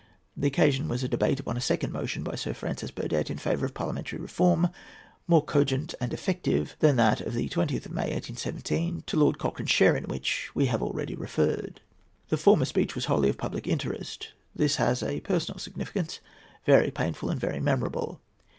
[0.35, 3.67] The occasion was a debate upon a second motion by Sir Francis Burdett in favour
[3.67, 4.69] of parliamentary reform,
[5.27, 9.69] more cogent and effective than that of the 20th of May, 1817, to Lord Cochrane's
[9.69, 11.81] share in which we have already referred.
[12.29, 14.29] The former speech was wholly of public interest.
[14.55, 16.19] This has a personal significance,
[16.65, 18.21] very painful and very memorable.